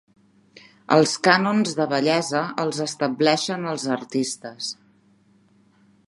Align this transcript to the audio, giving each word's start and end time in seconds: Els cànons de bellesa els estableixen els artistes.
Els 0.93 1.11
cànons 1.27 1.75
de 1.79 1.85
bellesa 1.91 2.41
els 2.63 2.79
estableixen 2.85 3.67
els 3.73 3.85
artistes. 3.97 4.71